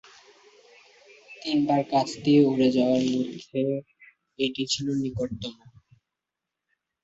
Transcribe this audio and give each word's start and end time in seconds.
তিনবার 1.35 1.81
কাছ 1.91 2.07
দিয়ে 2.23 2.41
উড়ে 2.45 2.69
যাওয়ার 2.77 3.03
মধ্যে 3.13 3.61
এটিই 4.39 4.67
ছিল 4.73 4.87
নিকটতম। 5.01 5.55